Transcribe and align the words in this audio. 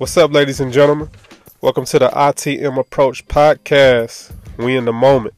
What's 0.00 0.16
up, 0.16 0.32
ladies 0.32 0.60
and 0.60 0.72
gentlemen? 0.72 1.10
Welcome 1.60 1.84
to 1.84 1.98
the 1.98 2.08
ITM 2.08 2.78
Approach 2.78 3.28
Podcast. 3.28 4.32
We 4.56 4.74
in 4.74 4.86
the 4.86 4.94
moment. 4.94 5.34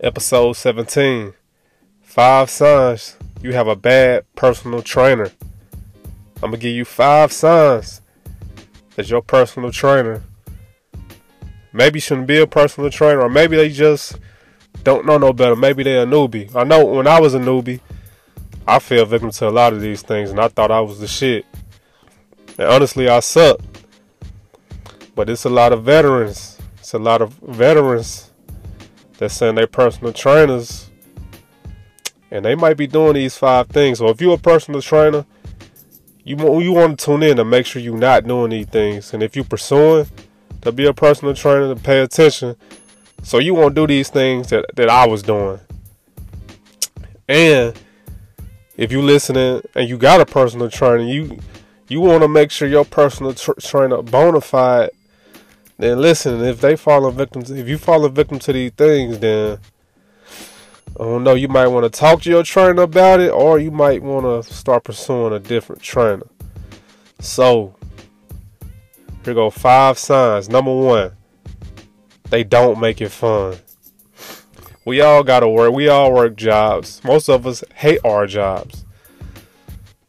Episode 0.00 0.54
17. 0.54 1.34
Five 2.00 2.48
signs 2.48 3.18
you 3.42 3.52
have 3.52 3.68
a 3.68 3.76
bad 3.76 4.24
personal 4.36 4.80
trainer. 4.80 5.30
I'm 6.36 6.52
gonna 6.52 6.56
give 6.56 6.74
you 6.74 6.86
five 6.86 7.30
signs 7.30 8.00
that 8.96 9.10
your 9.10 9.20
personal 9.20 9.70
trainer 9.70 10.22
maybe 11.74 12.00
shouldn't 12.00 12.26
be 12.26 12.38
a 12.38 12.46
personal 12.46 12.88
trainer, 12.88 13.20
or 13.20 13.28
maybe 13.28 13.58
they 13.58 13.68
just 13.68 14.18
don't 14.82 15.04
know 15.04 15.18
no 15.18 15.34
better. 15.34 15.56
Maybe 15.56 15.82
they're 15.82 16.04
a 16.04 16.06
newbie. 16.06 16.56
I 16.56 16.64
know 16.64 16.86
when 16.86 17.06
I 17.06 17.20
was 17.20 17.34
a 17.34 17.38
newbie, 17.38 17.80
I 18.66 18.78
fell 18.78 19.04
victim 19.04 19.30
to 19.30 19.48
a 19.48 19.50
lot 19.50 19.74
of 19.74 19.82
these 19.82 20.00
things, 20.00 20.30
and 20.30 20.40
I 20.40 20.48
thought 20.48 20.70
I 20.70 20.80
was 20.80 21.00
the 21.00 21.06
shit. 21.06 21.44
And 22.56 22.66
honestly, 22.66 23.10
I 23.10 23.20
sucked. 23.20 23.73
But 25.14 25.30
it's 25.30 25.44
a 25.44 25.50
lot 25.50 25.72
of 25.72 25.84
veterans. 25.84 26.58
It's 26.78 26.94
a 26.94 26.98
lot 26.98 27.22
of 27.22 27.34
veterans 27.34 28.30
that 29.18 29.30
send 29.30 29.58
their 29.58 29.66
personal 29.66 30.12
trainers. 30.12 30.90
And 32.30 32.44
they 32.44 32.54
might 32.54 32.76
be 32.76 32.86
doing 32.86 33.14
these 33.14 33.36
five 33.36 33.68
things. 33.68 33.98
So 33.98 34.08
if 34.08 34.20
you're 34.20 34.34
a 34.34 34.38
personal 34.38 34.82
trainer, 34.82 35.24
you 36.24 36.36
want 36.36 36.64
you 36.64 36.72
want 36.72 36.98
to 36.98 37.04
tune 37.04 37.22
in 37.22 37.36
to 37.36 37.44
make 37.44 37.66
sure 37.66 37.80
you're 37.80 37.96
not 37.96 38.26
doing 38.26 38.50
these 38.50 38.66
things. 38.66 39.14
And 39.14 39.22
if 39.22 39.36
you're 39.36 39.44
pursuing 39.44 40.06
to 40.62 40.72
be 40.72 40.86
a 40.86 40.94
personal 40.94 41.34
trainer, 41.34 41.72
to 41.72 41.80
pay 41.80 42.00
attention, 42.00 42.56
so 43.22 43.38
you 43.38 43.54
won't 43.54 43.74
do 43.74 43.86
these 43.86 44.10
things 44.10 44.50
that, 44.50 44.64
that 44.74 44.88
I 44.88 45.06
was 45.06 45.22
doing. 45.22 45.60
And 47.28 47.78
if 48.76 48.90
you 48.90 49.00
listening 49.00 49.62
and 49.74 49.88
you 49.88 49.96
got 49.96 50.20
a 50.20 50.26
personal 50.26 50.70
trainer, 50.70 51.04
you 51.04 51.38
you 51.88 52.00
want 52.00 52.22
to 52.22 52.28
make 52.28 52.50
sure 52.50 52.66
your 52.66 52.84
personal 52.84 53.34
tra- 53.34 53.60
trainer 53.60 54.02
bona 54.02 54.40
fide 54.40 54.90
then 55.78 56.00
listen, 56.00 56.42
if 56.44 56.60
they 56.60 56.76
fall 56.76 57.10
victims, 57.10 57.50
if 57.50 57.68
you 57.68 57.78
fall 57.78 58.04
a 58.04 58.08
victim 58.08 58.38
to 58.40 58.52
these 58.52 58.72
things, 58.72 59.18
then 59.18 59.58
I 60.98 61.02
don't 61.02 61.24
know. 61.24 61.34
You 61.34 61.48
might 61.48 61.66
want 61.66 61.84
to 61.84 61.90
talk 61.90 62.22
to 62.22 62.30
your 62.30 62.44
trainer 62.44 62.82
about 62.82 63.20
it, 63.20 63.30
or 63.30 63.58
you 63.58 63.72
might 63.72 64.02
want 64.02 64.24
to 64.24 64.52
start 64.54 64.84
pursuing 64.84 65.32
a 65.32 65.40
different 65.40 65.82
trainer. 65.82 66.26
So 67.18 67.74
here 69.24 69.34
go 69.34 69.50
five 69.50 69.98
signs. 69.98 70.48
Number 70.48 70.74
one, 70.74 71.12
they 72.30 72.44
don't 72.44 72.78
make 72.78 73.00
it 73.00 73.10
fun. 73.10 73.56
We 74.84 75.00
all 75.00 75.24
gotta 75.24 75.48
work. 75.48 75.72
We 75.72 75.88
all 75.88 76.12
work 76.12 76.36
jobs. 76.36 77.02
Most 77.02 77.28
of 77.28 77.46
us 77.46 77.64
hate 77.74 78.00
our 78.04 78.26
jobs. 78.26 78.84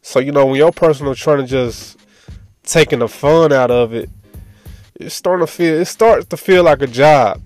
So 0.02 0.20
you 0.20 0.30
know 0.30 0.46
when 0.46 0.56
your 0.56 0.70
personal 0.70 1.14
trainer 1.14 1.46
just 1.46 1.98
taking 2.62 2.98
the 2.98 3.08
fun 3.08 3.52
out 3.52 3.70
of 3.70 3.94
it, 3.94 4.10
it's 4.98 5.14
starting 5.14 5.46
to 5.46 5.52
feel 5.52 5.80
it 5.80 5.84
starts 5.86 6.26
to 6.26 6.36
feel 6.36 6.64
like 6.64 6.82
a 6.82 6.86
job. 6.86 7.40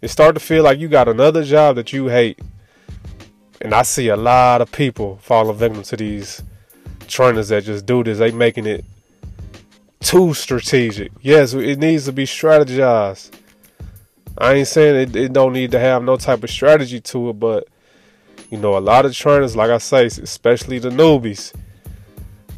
It 0.00 0.08
starts 0.08 0.38
to 0.38 0.44
feel 0.44 0.64
like 0.64 0.78
you 0.78 0.88
got 0.88 1.08
another 1.08 1.44
job 1.44 1.76
that 1.76 1.92
you 1.92 2.08
hate. 2.08 2.38
And 3.60 3.72
I 3.72 3.82
see 3.82 4.08
a 4.08 4.16
lot 4.16 4.60
of 4.60 4.70
people 4.70 5.18
falling 5.22 5.56
victim 5.56 5.82
to 5.84 5.96
these 5.96 6.42
trainers 7.06 7.48
that 7.48 7.64
just 7.64 7.86
do 7.86 8.04
this. 8.04 8.18
They 8.18 8.30
making 8.30 8.66
it 8.66 8.84
too 10.00 10.34
strategic. 10.34 11.12
Yes, 11.22 11.54
it 11.54 11.78
needs 11.78 12.04
to 12.04 12.12
be 12.12 12.24
strategized. 12.24 13.30
I 14.36 14.54
ain't 14.54 14.68
saying 14.68 14.96
it, 14.96 15.16
it 15.16 15.32
don't 15.32 15.52
need 15.52 15.70
to 15.70 15.78
have 15.78 16.02
no 16.02 16.16
type 16.16 16.42
of 16.42 16.50
strategy 16.50 17.00
to 17.00 17.30
it, 17.30 17.34
but 17.34 17.68
you 18.50 18.58
know, 18.58 18.76
a 18.76 18.80
lot 18.80 19.06
of 19.06 19.14
trainers, 19.14 19.56
like 19.56 19.70
I 19.70 19.78
say, 19.78 20.06
especially 20.06 20.78
the 20.78 20.90
newbies, 20.90 21.54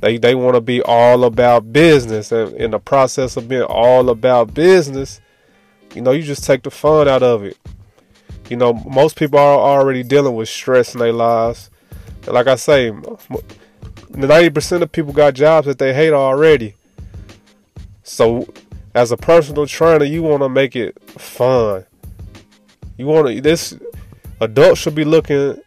they 0.00 0.18
they 0.18 0.34
want 0.34 0.54
to 0.54 0.60
be 0.60 0.82
all 0.82 1.24
about 1.24 1.72
business, 1.72 2.32
and 2.32 2.54
in 2.54 2.72
the 2.72 2.78
process 2.78 3.36
of 3.36 3.48
being 3.48 3.62
all 3.62 4.10
about 4.10 4.54
business, 4.54 5.20
you 5.94 6.02
know, 6.02 6.12
you 6.12 6.22
just 6.22 6.44
take 6.44 6.62
the 6.62 6.70
fun 6.70 7.08
out 7.08 7.22
of 7.22 7.44
it. 7.44 7.56
You 8.50 8.56
know, 8.56 8.74
most 8.74 9.16
people 9.16 9.38
are 9.38 9.58
already 9.58 10.02
dealing 10.02 10.34
with 10.34 10.48
stress 10.48 10.94
in 10.94 11.00
their 11.00 11.12
lives. 11.12 11.70
And 12.26 12.34
like 12.34 12.46
I 12.46 12.56
say, 12.56 12.90
90% 12.90 14.82
of 14.82 14.92
people 14.92 15.12
got 15.12 15.34
jobs 15.34 15.66
that 15.66 15.78
they 15.78 15.94
hate 15.94 16.12
already. 16.12 16.74
So, 18.02 18.52
as 18.94 19.10
a 19.10 19.16
personal 19.16 19.66
trainer, 19.66 20.04
you 20.04 20.22
want 20.22 20.42
to 20.42 20.48
make 20.48 20.76
it 20.76 20.96
fun. 21.10 21.84
You 22.96 23.06
want 23.06 23.28
to 23.28 23.40
this 23.40 23.76
adults 24.40 24.80
should 24.80 24.94
be 24.94 25.04
looking 25.04 25.60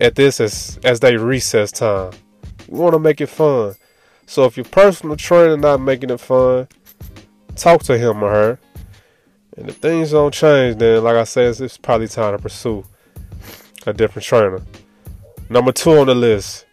at 0.00 0.14
this 0.14 0.40
as 0.40 0.78
as 0.84 1.00
they 1.00 1.16
recess 1.16 1.72
time. 1.72 2.12
Want 2.70 2.94
to 2.94 2.98
make 2.98 3.20
it 3.20 3.26
fun. 3.26 3.74
So 4.26 4.44
if 4.44 4.56
your 4.56 4.64
personal 4.64 5.16
trainer 5.16 5.56
not 5.56 5.80
making 5.80 6.10
it 6.10 6.20
fun, 6.20 6.68
talk 7.56 7.82
to 7.82 7.98
him 7.98 8.22
or 8.22 8.30
her. 8.30 8.58
And 9.56 9.68
if 9.68 9.76
things 9.76 10.12
don't 10.12 10.32
change, 10.32 10.78
then 10.78 11.02
like 11.02 11.16
I 11.16 11.24
said, 11.24 11.60
it's 11.60 11.76
probably 11.76 12.08
time 12.08 12.36
to 12.36 12.42
pursue 12.42 12.84
a 13.86 13.92
different 13.92 14.24
trainer. 14.24 14.62
Number 15.48 15.72
two 15.72 15.90
on 15.90 16.06
the 16.06 16.14
list, 16.14 16.64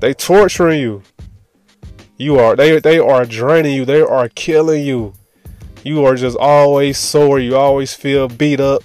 they 0.00 0.14
torturing 0.14 0.80
you. 0.80 1.02
You 2.16 2.38
are 2.38 2.56
they 2.56 2.80
they 2.80 2.98
are 2.98 3.24
draining 3.26 3.76
you. 3.76 3.84
They 3.84 4.00
are 4.00 4.28
killing 4.30 4.84
you. 4.84 5.12
You 5.84 6.04
are 6.06 6.16
just 6.16 6.36
always 6.36 6.98
sore. 6.98 7.38
You 7.38 7.56
always 7.56 7.94
feel 7.94 8.28
beat 8.28 8.58
up. 8.58 8.82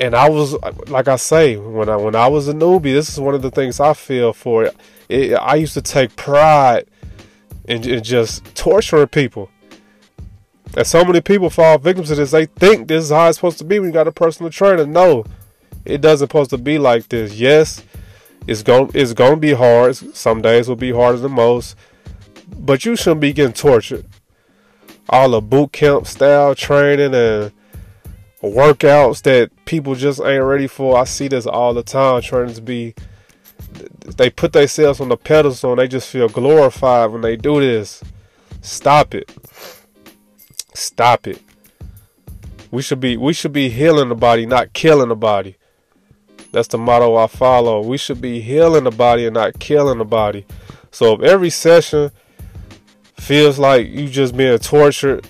And 0.00 0.14
I 0.14 0.28
was 0.28 0.54
like 0.88 1.08
I 1.08 1.16
say 1.16 1.56
when 1.56 1.88
I 1.88 1.96
when 1.96 2.14
I 2.14 2.26
was 2.26 2.48
a 2.48 2.54
newbie, 2.54 2.94
this 2.94 3.08
is 3.08 3.20
one 3.20 3.34
of 3.34 3.42
the 3.42 3.50
things 3.50 3.78
I 3.78 3.92
feel 3.92 4.32
for. 4.32 4.70
It, 5.08 5.34
I 5.34 5.56
used 5.56 5.74
to 5.74 5.82
take 5.82 6.16
pride 6.16 6.86
in, 7.66 7.88
in 7.88 8.02
just 8.02 8.54
torturing 8.54 9.08
people. 9.08 9.50
And 10.76 10.86
so 10.86 11.04
many 11.04 11.20
people 11.20 11.50
fall 11.50 11.78
victims 11.78 12.08
to 12.08 12.14
this. 12.14 12.30
They 12.30 12.46
think 12.46 12.88
this 12.88 13.04
is 13.04 13.10
how 13.10 13.28
it's 13.28 13.36
supposed 13.36 13.58
to 13.58 13.64
be 13.64 13.78
when 13.78 13.88
you 13.88 13.92
got 13.92 14.08
a 14.08 14.12
personal 14.12 14.50
trainer. 14.50 14.86
No, 14.86 15.24
it 15.84 16.00
doesn't 16.00 16.28
supposed 16.28 16.50
to 16.50 16.58
be 16.58 16.78
like 16.78 17.08
this. 17.08 17.34
Yes, 17.34 17.84
it's 18.46 18.62
going 18.62 18.90
it's 18.94 19.12
going 19.12 19.34
to 19.34 19.40
be 19.40 19.52
hard. 19.52 19.96
Some 19.96 20.40
days 20.40 20.68
will 20.68 20.76
be 20.76 20.92
harder 20.92 21.18
than 21.18 21.32
most, 21.32 21.76
but 22.56 22.84
you 22.84 22.96
shouldn't 22.96 23.20
be 23.20 23.32
getting 23.32 23.52
tortured. 23.52 24.06
All 25.08 25.30
the 25.30 25.40
boot 25.42 25.72
camp 25.72 26.06
style 26.06 26.54
training 26.54 27.14
and 27.14 27.52
workouts 28.42 29.22
that 29.22 29.50
people 29.64 29.94
just 29.94 30.20
ain't 30.20 30.44
ready 30.44 30.66
for. 30.66 30.98
I 30.98 31.04
see 31.04 31.28
this 31.28 31.46
all 31.46 31.74
the 31.74 31.82
time. 31.82 32.22
Trying 32.22 32.54
to 32.54 32.62
be, 32.62 32.94
they 34.16 34.30
put 34.30 34.52
themselves 34.52 35.00
on 35.00 35.08
the 35.08 35.16
pedestal 35.16 35.72
and 35.72 35.78
they 35.78 35.88
just 35.88 36.08
feel 36.08 36.28
glorified 36.28 37.10
when 37.10 37.20
they 37.20 37.36
do 37.36 37.60
this. 37.60 38.02
Stop 38.60 39.14
it. 39.14 39.32
Stop 40.74 41.26
it. 41.26 41.42
We 42.70 42.80
should 42.80 43.00
be 43.00 43.16
we 43.16 43.34
should 43.34 43.52
be 43.52 43.68
healing 43.68 44.08
the 44.08 44.14
body, 44.14 44.46
not 44.46 44.72
killing 44.72 45.10
the 45.10 45.16
body. 45.16 45.56
That's 46.52 46.68
the 46.68 46.78
motto 46.78 47.16
I 47.16 47.26
follow. 47.26 47.82
We 47.82 47.98
should 47.98 48.20
be 48.20 48.40
healing 48.40 48.84
the 48.84 48.90
body 48.90 49.26
and 49.26 49.34
not 49.34 49.58
killing 49.58 49.98
the 49.98 50.04
body. 50.04 50.46
So 50.90 51.14
if 51.14 51.22
every 51.22 51.50
session 51.50 52.10
feels 53.16 53.58
like 53.58 53.88
you 53.88 54.08
just 54.08 54.36
being 54.36 54.58
tortured, 54.58 55.26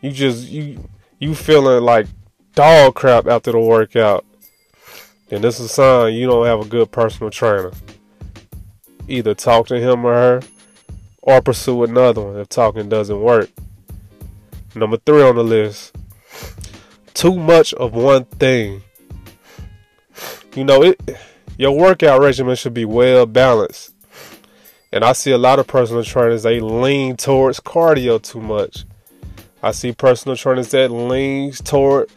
you 0.00 0.10
just 0.10 0.48
you 0.48 0.88
you 1.22 1.36
feeling 1.36 1.84
like 1.84 2.08
dog 2.56 2.96
crap 2.96 3.28
after 3.28 3.52
the 3.52 3.60
workout, 3.60 4.24
then 5.28 5.40
this 5.40 5.60
is 5.60 5.66
a 5.66 5.68
sign 5.68 6.14
you 6.14 6.26
don't 6.26 6.46
have 6.46 6.58
a 6.58 6.68
good 6.68 6.90
personal 6.90 7.30
trainer. 7.30 7.70
Either 9.06 9.32
talk 9.32 9.68
to 9.68 9.78
him 9.78 10.04
or 10.04 10.14
her, 10.14 10.42
or 11.22 11.40
pursue 11.40 11.84
another 11.84 12.22
one 12.22 12.36
if 12.38 12.48
talking 12.48 12.88
doesn't 12.88 13.20
work. 13.20 13.48
Number 14.74 14.96
three 14.96 15.22
on 15.22 15.36
the 15.36 15.44
list 15.44 15.94
too 17.14 17.36
much 17.36 17.72
of 17.74 17.94
one 17.94 18.24
thing. 18.24 18.82
You 20.56 20.64
know, 20.64 20.82
it 20.82 21.00
your 21.56 21.70
workout 21.70 22.20
regimen 22.20 22.56
should 22.56 22.74
be 22.74 22.84
well 22.84 23.26
balanced. 23.26 23.94
And 24.90 25.04
I 25.04 25.12
see 25.12 25.30
a 25.30 25.38
lot 25.38 25.60
of 25.60 25.68
personal 25.68 26.02
trainers, 26.02 26.42
they 26.42 26.58
lean 26.58 27.16
towards 27.16 27.60
cardio 27.60 28.20
too 28.20 28.40
much. 28.40 28.84
I 29.62 29.70
see 29.70 29.92
personal 29.92 30.36
trainers 30.36 30.70
that 30.72 30.90
leans 30.90 31.60
toward 31.60 32.10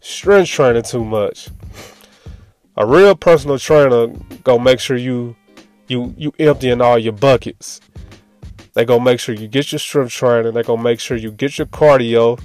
strength 0.00 0.48
training 0.48 0.82
too 0.82 1.04
much. 1.04 1.48
A 2.76 2.84
real 2.84 3.14
personal 3.14 3.58
trainer 3.58 4.08
gonna 4.42 4.62
make 4.62 4.80
sure 4.80 4.96
you 4.96 5.36
you 5.86 6.14
you 6.16 6.32
emptying 6.38 6.80
all 6.80 6.98
your 6.98 7.12
buckets. 7.12 7.80
They 8.74 8.84
gonna 8.84 9.04
make 9.04 9.20
sure 9.20 9.34
you 9.34 9.46
get 9.46 9.70
your 9.70 9.78
strength 9.78 10.12
training. 10.12 10.54
They 10.54 10.62
gonna 10.62 10.82
make 10.82 10.98
sure 10.98 11.16
you 11.16 11.30
get 11.30 11.56
your 11.56 11.66
cardio, 11.68 12.40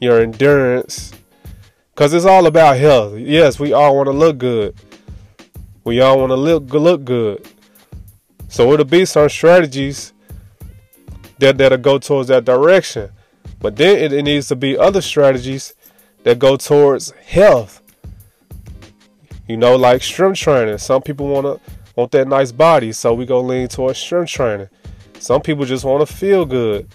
your 0.00 0.20
endurance, 0.20 1.12
cause 1.94 2.14
it's 2.14 2.26
all 2.26 2.46
about 2.46 2.78
health. 2.78 3.18
Yes, 3.18 3.60
we 3.60 3.74
all 3.74 3.96
want 3.96 4.06
to 4.06 4.12
look 4.12 4.38
good. 4.38 4.74
We 5.84 6.00
all 6.00 6.18
want 6.18 6.30
to 6.30 6.36
look 6.36 6.72
look 6.72 7.04
good. 7.04 7.46
So 8.48 8.72
it'll 8.72 8.86
be 8.86 9.04
some 9.04 9.28
strategies 9.28 10.14
that 11.38 11.58
that'll 11.58 11.78
go 11.78 11.98
towards 11.98 12.28
that 12.28 12.46
direction. 12.46 13.10
But 13.60 13.76
then 13.76 14.12
it, 14.12 14.22
needs 14.22 14.48
to 14.48 14.56
be 14.56 14.78
other 14.78 15.00
strategies 15.00 15.74
that 16.22 16.38
go 16.38 16.56
towards 16.56 17.10
health. 17.10 17.82
You 19.46 19.56
know, 19.56 19.76
like 19.76 20.02
strength 20.02 20.38
training. 20.38 20.78
Some 20.78 21.02
people 21.02 21.28
wanna 21.28 21.58
want 21.96 22.12
that 22.12 22.28
nice 22.28 22.52
body, 22.52 22.92
so 22.92 23.14
we 23.14 23.26
go 23.26 23.40
lean 23.40 23.68
towards 23.68 23.98
strength 23.98 24.30
training. 24.30 24.68
Some 25.18 25.42
people 25.42 25.64
just 25.64 25.84
want 25.84 26.06
to 26.06 26.14
feel 26.14 26.44
good. 26.44 26.88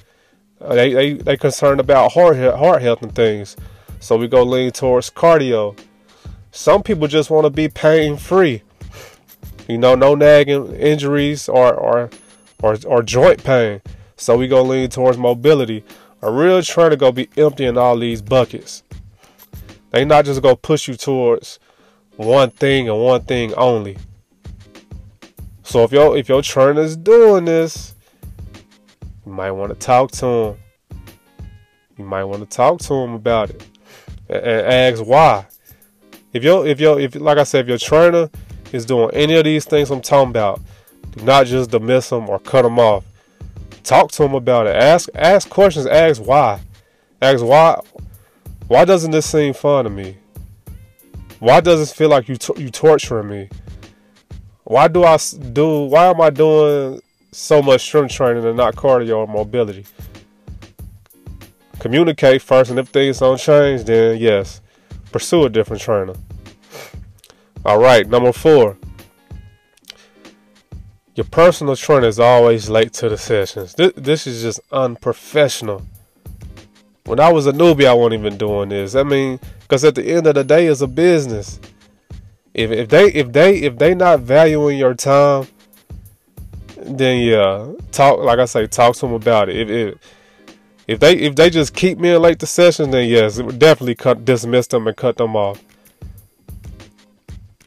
Uh, 0.61 0.75
they 0.75 0.93
they 0.93 1.13
they 1.13 1.37
concerned 1.37 1.79
about 1.79 2.13
heart 2.13 2.37
heart 2.37 2.81
health 2.81 3.01
and 3.01 3.13
things. 3.13 3.57
So 3.99 4.15
we 4.17 4.27
go 4.27 4.43
lean 4.43 4.71
towards 4.71 5.09
cardio. 5.09 5.77
Some 6.51 6.83
people 6.83 7.07
just 7.07 7.29
want 7.29 7.45
to 7.45 7.49
be 7.49 7.67
pain 7.67 8.15
free. 8.15 8.61
You 9.67 9.77
know, 9.77 9.95
no 9.95 10.15
nagging 10.15 10.73
injuries 10.75 11.49
or 11.49 11.73
or 11.73 12.09
or, 12.61 12.77
or 12.85 13.03
joint 13.03 13.43
pain. 13.43 13.81
So 14.15 14.37
we 14.37 14.47
go 14.47 14.61
lean 14.63 14.89
towards 14.89 15.17
mobility. 15.17 15.83
A 16.23 16.31
real 16.31 16.61
trainer 16.61 16.95
go 16.95 17.11
be 17.11 17.27
emptying 17.35 17.77
all 17.77 17.97
these 17.97 18.21
buckets. 18.21 18.81
They 19.91 20.05
not 20.05 20.23
just 20.23 20.41
go 20.41 20.55
push 20.55 20.87
you 20.87 20.95
towards 20.95 21.59
one 22.15 22.49
thing 22.49 22.87
and 22.87 22.97
one 22.97 23.23
thing 23.23 23.53
only. 23.55 23.97
So 25.63 25.83
if 25.83 25.91
your 25.91 26.17
if 26.17 26.29
your 26.29 26.41
trainer's 26.41 26.95
doing 26.95 27.43
this, 27.43 27.93
you 29.25 29.33
might 29.33 29.51
want 29.51 29.73
to 29.73 29.75
talk 29.77 30.11
to 30.11 30.25
him. 30.25 30.57
You 31.97 32.05
might 32.05 32.23
want 32.23 32.49
to 32.49 32.57
talk 32.57 32.79
to 32.79 32.93
him 32.93 33.15
about 33.15 33.49
it 33.49 33.67
and, 34.29 34.45
and 34.45 34.67
ask 34.67 35.05
why. 35.05 35.45
If 36.31 36.41
your 36.41 36.65
if 36.65 36.79
your 36.79 37.01
if 37.01 37.15
like 37.15 37.37
I 37.37 37.43
said, 37.43 37.65
if 37.65 37.67
your 37.67 37.77
trainer 37.77 38.29
is 38.71 38.85
doing 38.85 39.09
any 39.11 39.35
of 39.35 39.43
these 39.43 39.65
things 39.65 39.91
I'm 39.91 39.99
talking 39.99 40.29
about, 40.29 40.61
do 41.11 41.25
not 41.25 41.47
just 41.47 41.69
dismiss 41.69 42.11
them 42.11 42.29
or 42.29 42.39
cut 42.39 42.61
them 42.61 42.79
off. 42.79 43.03
Talk 43.83 44.11
to 44.11 44.23
them 44.23 44.33
about 44.33 44.67
it. 44.67 44.75
Ask 44.75 45.09
ask 45.13 45.49
questions. 45.49 45.85
Ask 45.85 46.21
why. 46.21 46.61
Ask 47.21 47.43
why. 47.43 47.79
Why 48.67 48.85
doesn't 48.85 49.11
this 49.11 49.29
seem 49.29 49.53
fun 49.53 49.83
to 49.83 49.89
me? 49.89 50.17
Why 51.39 51.59
does 51.59 51.91
it 51.91 51.93
feel 51.93 52.09
like 52.09 52.29
you 52.29 52.37
you 52.55 52.69
torturing 52.69 53.27
me? 53.27 53.49
Why 54.63 54.87
do 54.87 55.03
I 55.03 55.17
do? 55.51 55.83
Why 55.83 56.05
am 56.05 56.21
I 56.21 56.29
doing 56.29 57.01
so 57.33 57.61
much 57.61 57.81
strength 57.81 58.13
training 58.13 58.45
and 58.45 58.55
not 58.55 58.75
cardio 58.75 59.17
or 59.17 59.27
mobility? 59.27 59.85
Communicate 61.79 62.41
first, 62.41 62.69
and 62.69 62.79
if 62.79 62.87
things 62.87 63.19
don't 63.19 63.37
change, 63.37 63.83
then 63.83 64.17
yes, 64.17 64.61
pursue 65.11 65.43
a 65.43 65.49
different 65.49 65.81
trainer. 65.81 66.13
All 67.65 67.79
right, 67.79 68.07
number 68.07 68.31
four. 68.31 68.77
Your 71.15 71.25
personal 71.25 71.75
trainer 71.75 72.07
is 72.07 72.19
always 72.19 72.69
late 72.69 72.93
to 72.93 73.09
the 73.09 73.17
sessions. 73.17 73.75
This, 73.75 73.93
this 73.95 74.27
is 74.27 74.41
just 74.41 74.59
unprofessional. 74.71 75.85
When 77.05 77.19
I 77.19 77.31
was 77.31 77.45
a 77.45 77.51
newbie, 77.51 77.85
I 77.85 77.93
wasn't 77.93 78.19
even 78.21 78.37
doing 78.37 78.69
this. 78.69 78.95
I 78.95 79.03
mean, 79.03 79.39
because 79.61 79.83
at 79.83 79.95
the 79.95 80.03
end 80.03 80.25
of 80.25 80.35
the 80.35 80.43
day, 80.43 80.67
it's 80.67 80.81
a 80.81 80.87
business. 80.87 81.59
If 82.53 82.71
if 82.71 82.89
they 82.89 83.11
if 83.11 83.31
they 83.31 83.57
if 83.57 83.77
they 83.77 83.93
not 83.93 84.21
valuing 84.21 84.77
your 84.77 84.93
time, 84.93 85.47
then 86.77 87.21
yeah, 87.21 87.71
talk 87.91 88.19
like 88.19 88.39
I 88.39 88.45
say, 88.45 88.67
talk 88.67 88.95
to 88.95 89.01
them 89.01 89.13
about 89.13 89.49
it. 89.49 89.57
If 89.57 89.69
if 89.69 89.97
if 90.87 90.99
they 90.99 91.15
if 91.17 91.35
they 91.35 91.49
just 91.49 91.75
keep 91.75 91.97
me 91.97 92.13
in 92.13 92.21
late 92.21 92.39
to 92.39 92.47
sessions, 92.47 92.91
then 92.91 93.07
yes, 93.09 93.37
definitely 93.37 93.95
cut 93.95 94.25
dismiss 94.25 94.67
them 94.67 94.87
and 94.87 94.95
cut 94.95 95.17
them 95.17 95.35
off. 95.35 95.63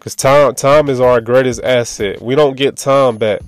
Cause 0.06 0.14
time 0.14 0.54
time 0.54 0.88
is 0.88 1.00
our 1.00 1.20
greatest 1.20 1.60
asset. 1.64 2.22
We 2.22 2.36
don't 2.36 2.56
get 2.56 2.76
time 2.76 3.16
back. 3.18 3.40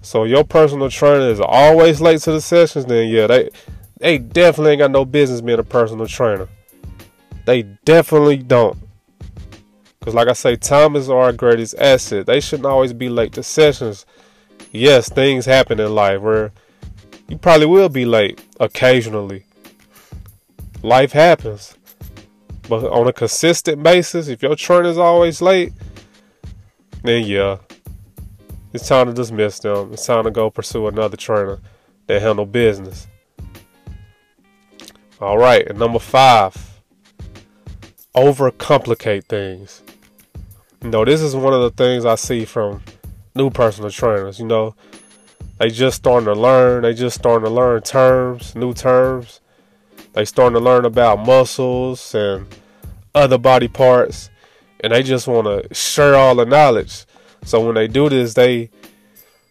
So 0.00 0.24
your 0.24 0.42
personal 0.42 0.88
trainer 0.88 1.28
is 1.28 1.38
always 1.38 2.00
late 2.00 2.22
to 2.22 2.32
the 2.32 2.40
sessions, 2.40 2.86
then 2.86 3.10
yeah, 3.10 3.26
they 3.26 3.50
they 3.98 4.16
definitely 4.16 4.72
ain't 4.72 4.78
got 4.78 4.90
no 4.90 5.04
business 5.04 5.42
being 5.42 5.58
a 5.58 5.62
personal 5.62 6.06
trainer. 6.06 6.48
They 7.44 7.64
definitely 7.84 8.38
don't. 8.38 8.78
Because, 9.98 10.14
like 10.14 10.28
I 10.28 10.32
say, 10.32 10.56
time 10.56 10.96
is 10.96 11.10
our 11.10 11.30
greatest 11.34 11.74
asset. 11.76 12.24
They 12.24 12.40
shouldn't 12.40 12.64
always 12.64 12.94
be 12.94 13.10
late 13.10 13.34
to 13.34 13.42
sessions. 13.42 14.06
Yes, 14.72 15.10
things 15.10 15.44
happen 15.44 15.78
in 15.78 15.94
life 15.94 16.22
where 16.22 16.52
you 17.28 17.36
probably 17.36 17.66
will 17.66 17.90
be 17.90 18.06
late 18.06 18.42
occasionally. 18.58 19.44
Life 20.82 21.12
happens. 21.12 21.77
But 22.68 22.84
on 22.84 23.08
a 23.08 23.12
consistent 23.12 23.82
basis, 23.82 24.28
if 24.28 24.42
your 24.42 24.54
trainer 24.54 24.88
is 24.88 24.98
always 24.98 25.40
late, 25.40 25.72
then 27.02 27.24
yeah, 27.24 27.58
it's 28.72 28.86
time 28.86 29.06
to 29.06 29.14
dismiss 29.14 29.58
them. 29.60 29.92
It's 29.92 30.04
time 30.04 30.24
to 30.24 30.30
go 30.30 30.50
pursue 30.50 30.86
another 30.86 31.16
trainer 31.16 31.58
that 32.06 32.20
handle 32.20 32.44
business. 32.46 33.06
All 35.20 35.38
right, 35.38 35.66
and 35.66 35.78
number 35.78 35.98
five 35.98 36.54
overcomplicate 38.14 39.24
things. 39.26 39.82
You 40.82 40.90
know, 40.90 41.04
this 41.04 41.20
is 41.20 41.34
one 41.34 41.54
of 41.54 41.62
the 41.62 41.70
things 41.70 42.04
I 42.04 42.16
see 42.16 42.44
from 42.44 42.82
new 43.34 43.50
personal 43.50 43.90
trainers. 43.90 44.38
You 44.38 44.46
know, 44.46 44.74
they 45.58 45.70
just 45.70 45.96
starting 45.96 46.26
to 46.26 46.34
learn. 46.34 46.82
They 46.82 46.94
just 46.94 47.18
starting 47.18 47.44
to 47.44 47.50
learn 47.50 47.82
terms, 47.82 48.54
new 48.54 48.74
terms. 48.74 49.40
They 50.12 50.24
starting 50.24 50.54
to 50.54 50.60
learn 50.60 50.84
about 50.84 51.24
muscles 51.24 52.14
and 52.14 52.46
other 53.14 53.38
body 53.38 53.68
parts, 53.68 54.30
and 54.80 54.92
they 54.92 55.02
just 55.02 55.26
want 55.26 55.46
to 55.46 55.74
share 55.74 56.14
all 56.14 56.34
the 56.34 56.46
knowledge. 56.46 57.04
So 57.44 57.64
when 57.64 57.74
they 57.74 57.88
do 57.88 58.08
this, 58.08 58.34
they 58.34 58.70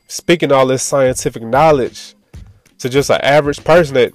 speaking 0.07 0.51
all 0.51 0.67
this 0.67 0.83
scientific 0.83 1.43
knowledge 1.43 2.15
to 2.79 2.89
just 2.89 3.09
an 3.09 3.19
average 3.21 3.63
person 3.63 3.95
that 3.95 4.13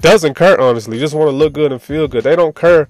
doesn't 0.00 0.34
care 0.34 0.60
honestly, 0.60 0.98
just 0.98 1.14
want 1.14 1.28
to 1.28 1.36
look 1.36 1.52
good 1.52 1.72
and 1.72 1.82
feel 1.82 2.08
good. 2.08 2.24
They 2.24 2.36
don't 2.36 2.54
care 2.54 2.88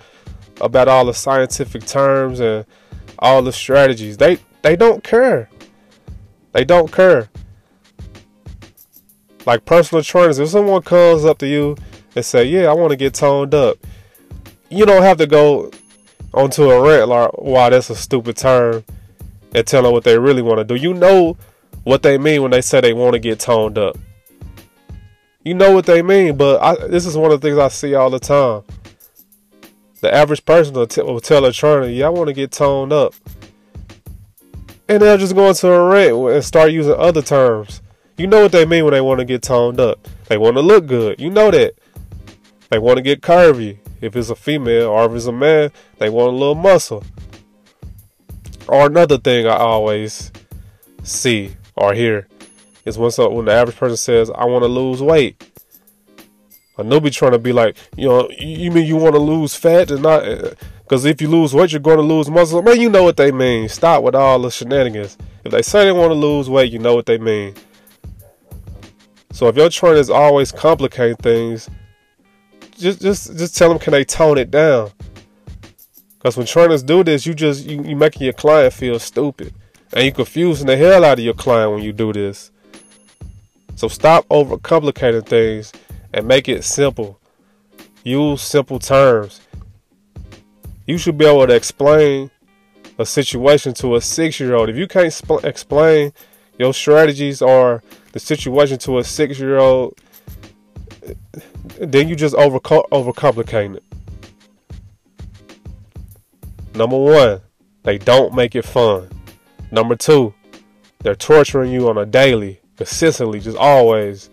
about 0.60 0.88
all 0.88 1.04
the 1.04 1.14
scientific 1.14 1.86
terms 1.86 2.40
and 2.40 2.64
all 3.18 3.42
the 3.42 3.52
strategies. 3.52 4.16
They 4.16 4.38
they 4.62 4.76
don't 4.76 5.02
care. 5.02 5.48
They 6.52 6.64
don't 6.64 6.92
care. 6.92 7.28
Like 9.44 9.64
personal 9.64 10.02
trainers, 10.02 10.38
if 10.38 10.48
someone 10.48 10.82
comes 10.82 11.24
up 11.24 11.38
to 11.38 11.46
you 11.46 11.76
and 12.16 12.24
say, 12.24 12.44
"Yeah, 12.44 12.70
I 12.70 12.72
want 12.72 12.90
to 12.90 12.96
get 12.96 13.14
toned 13.14 13.54
up," 13.54 13.76
you 14.68 14.84
don't 14.84 15.02
have 15.02 15.18
to 15.18 15.26
go 15.26 15.70
onto 16.34 16.70
a 16.70 16.80
rant 16.82 17.08
like, 17.08 17.38
"Wow, 17.38 17.70
that's 17.70 17.90
a 17.90 17.94
stupid 17.94 18.36
term," 18.36 18.82
and 19.54 19.66
tell 19.66 19.82
them 19.82 19.92
what 19.92 20.02
they 20.02 20.18
really 20.18 20.42
want 20.42 20.58
to 20.58 20.64
do. 20.64 20.74
You 20.74 20.94
know 20.94 21.36
what 21.84 22.02
they 22.02 22.18
mean 22.18 22.42
when 22.42 22.50
they 22.50 22.62
say 22.62 22.80
they 22.80 22.92
want 22.92 23.12
to 23.12 23.20
get 23.20 23.38
toned 23.38 23.78
up. 23.78 23.96
You 25.44 25.54
know 25.54 25.70
what 25.70 25.86
they 25.86 26.02
mean, 26.02 26.36
but 26.36 26.60
I, 26.60 26.88
this 26.88 27.06
is 27.06 27.16
one 27.16 27.30
of 27.30 27.40
the 27.40 27.46
things 27.46 27.58
I 27.58 27.68
see 27.68 27.94
all 27.94 28.10
the 28.10 28.18
time 28.18 28.64
the 30.00 30.14
average 30.14 30.44
person 30.44 30.74
will, 30.74 30.86
t- 30.86 31.02
will 31.02 31.20
tell 31.20 31.44
a 31.44 31.52
trainer, 31.52 31.88
"Yeah, 31.88 32.06
I 32.06 32.08
want 32.10 32.28
to 32.28 32.32
get 32.32 32.52
toned 32.52 32.92
up," 32.92 33.14
and 34.88 35.02
they'll 35.02 35.18
just 35.18 35.34
go 35.34 35.48
into 35.48 35.68
a 35.68 35.88
rant 35.88 36.34
and 36.34 36.44
start 36.44 36.70
using 36.70 36.94
other 36.94 37.22
terms. 37.22 37.82
You 38.16 38.26
know 38.26 38.42
what 38.42 38.52
they 38.52 38.64
mean 38.64 38.84
when 38.84 38.94
they 38.94 39.00
want 39.00 39.18
to 39.18 39.24
get 39.24 39.42
toned 39.42 39.80
up. 39.80 40.06
They 40.28 40.38
want 40.38 40.56
to 40.56 40.62
look 40.62 40.86
good. 40.86 41.20
You 41.20 41.30
know 41.30 41.50
that. 41.50 41.74
They 42.70 42.78
want 42.78 42.96
to 42.96 43.02
get 43.02 43.20
curvy. 43.20 43.78
If 44.00 44.16
it's 44.16 44.30
a 44.30 44.36
female 44.36 44.88
or 44.88 45.06
if 45.06 45.12
it's 45.12 45.26
a 45.26 45.32
man, 45.32 45.70
they 45.98 46.10
want 46.10 46.34
a 46.34 46.36
little 46.36 46.54
muscle. 46.54 47.04
Or 48.68 48.86
another 48.86 49.18
thing 49.18 49.46
I 49.46 49.56
always 49.56 50.32
see 51.02 51.56
or 51.76 51.94
hear 51.94 52.26
is 52.84 52.98
when 52.98 53.10
so 53.10 53.30
when 53.30 53.46
the 53.46 53.52
average 53.52 53.76
person 53.76 53.96
says, 53.96 54.30
"I 54.30 54.44
want 54.44 54.62
to 54.64 54.68
lose 54.68 55.02
weight." 55.02 55.42
They'll 56.76 57.00
be 57.00 57.10
trying 57.10 57.32
to 57.32 57.38
be 57.38 57.52
like, 57.52 57.76
you 57.96 58.06
know, 58.06 58.28
you 58.38 58.70
mean 58.70 58.86
you 58.86 58.96
want 58.96 59.14
to 59.14 59.20
lose 59.20 59.54
fat 59.54 59.90
and 59.90 60.02
not? 60.02 60.22
Because 60.82 61.06
uh, 61.06 61.08
if 61.08 61.22
you 61.22 61.28
lose 61.28 61.54
weight, 61.54 61.72
you're 61.72 61.80
going 61.80 61.96
to 61.96 62.02
lose 62.02 62.28
muscle. 62.28 62.60
Man, 62.60 62.78
you 62.78 62.90
know 62.90 63.02
what 63.02 63.16
they 63.16 63.32
mean. 63.32 63.68
Stop 63.70 64.02
with 64.02 64.14
all 64.14 64.38
the 64.40 64.50
shenanigans. 64.50 65.16
If 65.42 65.52
they 65.52 65.62
say 65.62 65.84
they 65.86 65.92
want 65.92 66.10
to 66.10 66.14
lose 66.14 66.50
weight, 66.50 66.70
you 66.70 66.78
know 66.78 66.94
what 66.94 67.06
they 67.06 67.16
mean. 67.16 67.54
So 69.32 69.48
if 69.48 69.56
your 69.56 69.70
trainer 69.70 69.96
is 69.96 70.10
always 70.10 70.52
complicating 70.52 71.16
things, 71.16 71.70
just 72.78 73.00
just 73.00 73.36
just 73.36 73.56
tell 73.56 73.68
them 73.68 73.78
can 73.78 73.92
they 73.92 74.04
tone 74.04 74.38
it 74.38 74.50
down. 74.50 74.90
Because 76.18 76.36
when 76.36 76.46
trainers 76.46 76.82
do 76.82 77.04
this, 77.04 77.26
you 77.26 77.34
just 77.34 77.66
you, 77.66 77.82
you 77.82 77.96
making 77.96 78.22
your 78.22 78.32
client 78.32 78.72
feel 78.72 78.98
stupid, 78.98 79.54
and 79.92 80.04
you 80.04 80.12
confusing 80.12 80.66
the 80.66 80.76
hell 80.76 81.04
out 81.04 81.18
of 81.18 81.24
your 81.24 81.34
client 81.34 81.72
when 81.72 81.82
you 81.82 81.92
do 81.92 82.12
this. 82.12 82.50
So 83.76 83.88
stop 83.88 84.26
overcomplicating 84.28 85.26
things 85.26 85.72
and 86.12 86.26
make 86.26 86.48
it 86.48 86.64
simple. 86.64 87.20
Use 88.04 88.40
simple 88.40 88.78
terms. 88.78 89.40
You 90.86 90.98
should 90.98 91.18
be 91.18 91.26
able 91.26 91.46
to 91.46 91.54
explain 91.54 92.30
a 92.98 93.04
situation 93.04 93.74
to 93.74 93.96
a 93.96 94.00
six 94.00 94.40
year 94.40 94.54
old. 94.54 94.68
If 94.68 94.76
you 94.76 94.86
can't 94.86 95.12
sp- 95.12 95.44
explain 95.44 96.12
your 96.58 96.72
strategies 96.72 97.42
or 97.42 97.82
the 98.12 98.18
situation 98.18 98.78
to 98.78 98.98
a 98.98 99.04
six 99.04 99.38
year 99.38 99.58
old, 99.58 99.98
then 101.80 102.08
you 102.08 102.16
just 102.16 102.34
over 102.34 102.58
overcomplicating 102.58 103.76
it. 103.76 103.84
Number 106.74 106.98
one, 106.98 107.40
they 107.84 107.98
don't 107.98 108.34
make 108.34 108.54
it 108.54 108.64
fun. 108.64 109.08
Number 109.70 109.96
two, 109.96 110.34
they're 111.00 111.14
torturing 111.14 111.72
you 111.72 111.88
on 111.88 111.98
a 111.98 112.06
daily, 112.06 112.60
consistently, 112.76 113.40
just 113.40 113.56
always. 113.56 114.28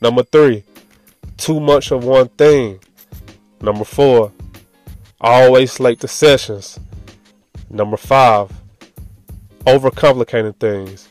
Number 0.00 0.22
three, 0.22 0.64
too 1.36 1.60
much 1.60 1.90
of 1.90 2.04
one 2.04 2.28
thing. 2.28 2.80
Number 3.60 3.84
four, 3.84 4.32
always 5.20 5.80
late 5.80 6.00
to 6.00 6.08
sessions. 6.08 6.78
Number 7.70 7.96
five, 7.96 8.52
overcomplicating 9.66 10.56
things. 10.56 11.10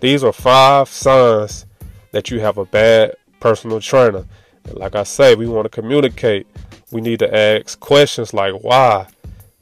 These 0.00 0.24
are 0.24 0.32
five 0.32 0.88
signs 0.88 1.66
that 2.12 2.30
you 2.30 2.40
have 2.40 2.58
a 2.58 2.64
bad 2.64 3.14
personal 3.38 3.80
trainer. 3.80 4.24
Like 4.72 4.94
I 4.94 5.02
say, 5.02 5.34
we 5.34 5.46
want 5.46 5.64
to 5.64 5.68
communicate. 5.68 6.46
We 6.90 7.00
need 7.00 7.18
to 7.20 7.34
ask 7.34 7.78
questions 7.80 8.32
like 8.34 8.54
why? 8.62 9.06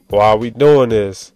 Why 0.09 0.29
are 0.29 0.37
we 0.37 0.49
doing 0.49 0.89
this? 0.89 1.31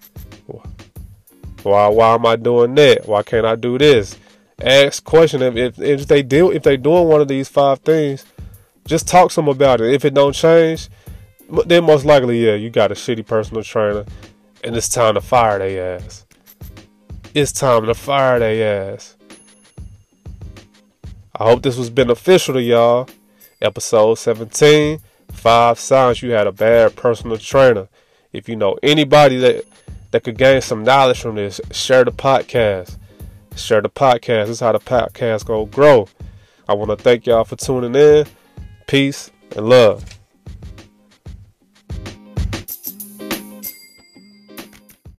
Why 1.64 1.88
why 1.88 2.16
am 2.16 2.26
I 2.26 2.36
doing 2.36 2.76
that? 2.76 3.08
Why 3.08 3.24
can't 3.24 3.46
I 3.46 3.56
do 3.56 3.78
this? 3.78 4.18
Ask 4.62 5.04
question 5.04 5.42
if, 5.42 5.56
if 5.56 5.80
if 5.80 6.08
they 6.08 6.22
deal 6.24 6.52
if 6.52 6.64
they 6.64 6.78
doing 6.78 7.08
one 7.08 7.22
of 7.22 7.28
these 7.28 7.50
five 7.50 7.80
things, 7.80 8.26
just 8.86 9.08
talk 9.08 9.30
to 9.32 9.36
them 9.38 9.48
about 9.48 9.82
it. 9.82 9.94
If 9.94 10.06
it 10.06 10.14
don't 10.14 10.34
change, 10.34 10.90
then 11.66 11.86
most 11.86 12.06
likely 12.06 12.46
yeah, 12.46 12.56
you 12.56 12.70
got 12.70 12.92
a 12.92 12.96
shitty 12.96 13.26
personal 13.26 13.64
trainer, 13.64 14.06
and 14.64 14.76
it's 14.76 14.90
time 14.90 15.16
to 15.16 15.22
fire 15.22 15.60
their 15.60 15.98
ass. 15.98 16.26
It's 17.34 17.52
time 17.52 17.86
to 17.86 17.94
fire 17.94 18.40
their 18.40 18.94
ass. 18.94 19.16
I 21.36 21.46
hope 21.46 21.64
this 21.64 21.78
was 21.78 21.90
beneficial 21.90 22.54
to 22.54 22.62
y'all. 22.62 23.10
Episode 23.64 24.16
17 24.16 25.00
Five 25.32 25.80
Signs 25.80 26.22
You 26.22 26.32
Had 26.32 26.48
a 26.48 26.52
Bad 26.52 26.96
Personal 26.96 27.38
Trainer. 27.38 27.88
If 28.32 28.50
you 28.50 28.56
know 28.56 28.78
anybody 28.84 29.38
that, 29.38 29.66
that 30.12 30.24
could 30.24 30.38
gain 30.38 30.62
some 30.62 30.84
knowledge 30.84 31.22
from 31.22 31.36
this, 31.36 31.62
share 31.72 32.04
the 32.04 32.12
podcast. 32.12 32.98
Share 33.56 33.82
the 33.82 33.90
podcast. 33.90 34.48
This 34.48 34.50
is 34.50 34.60
how 34.60 34.72
the 34.72 34.80
podcast 34.80 35.46
go 35.46 35.66
grow. 35.66 36.08
I 36.68 36.74
want 36.74 36.92
to 36.92 36.98
thank 36.98 37.26
y'all 37.26 37.44
for 37.44 37.56
tuning 37.56 37.96
in. 37.96 38.26
Peace 38.88 39.32
and 39.56 39.68
love. 39.68 40.04